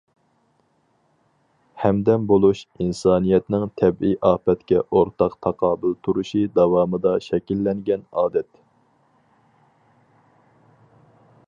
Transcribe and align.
ھەمدەم 1.83 2.23
بولۇش 2.31 2.61
ئىنسانىيەتنىڭ 2.85 3.67
تەبىئىي 3.81 4.17
ئاپەتكە 4.31 4.81
ئورتاق 5.01 5.37
تاقابىل 5.47 5.95
تۇرۇشى 6.09 6.43
داۋامىدا 6.57 7.15
شەكىللەنگەن 7.29 8.09
ئادەت. 8.23 8.51